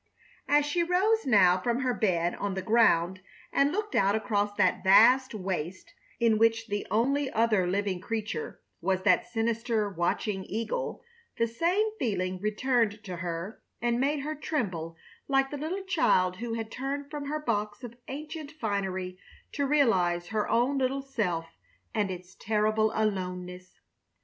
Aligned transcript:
As 0.47 0.65
she 0.65 0.81
rose 0.81 1.27
now 1.27 1.59
from 1.61 1.81
her 1.81 1.93
bed 1.93 2.33
on 2.33 2.55
the 2.55 2.63
ground 2.63 3.21
and 3.53 3.71
looked 3.71 3.93
out 3.93 4.15
across 4.15 4.51
that 4.55 4.83
vast 4.83 5.35
waste, 5.35 5.93
in 6.19 6.39
which 6.39 6.65
the 6.69 6.87
only 6.89 7.29
other 7.33 7.67
living 7.67 7.99
creature 8.01 8.59
was 8.81 9.03
that 9.03 9.27
sinister, 9.27 9.87
watching 9.87 10.43
eagle, 10.45 11.03
the 11.37 11.45
same 11.45 11.87
feeling 11.99 12.39
returned 12.39 13.03
to 13.03 13.17
her 13.17 13.61
and 13.79 13.99
made 13.99 14.21
her 14.21 14.33
tremble 14.33 14.97
like 15.27 15.51
the 15.51 15.57
little 15.59 15.83
child 15.83 16.37
who 16.37 16.55
had 16.55 16.71
turned 16.71 17.11
from 17.11 17.25
her 17.27 17.37
box 17.39 17.83
of 17.83 17.93
ancient 18.07 18.51
finery 18.51 19.19
to 19.51 19.67
realize 19.67 20.29
her 20.29 20.49
own 20.49 20.79
little 20.79 21.03
self 21.03 21.59
and 21.93 22.09
its 22.09 22.33
terrible 22.33 22.91
aloneness. 22.95 23.79